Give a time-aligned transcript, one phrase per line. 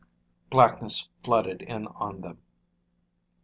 [0.49, 2.39] Blackness flooded in on them.